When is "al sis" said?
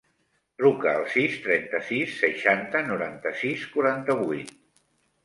0.93-1.35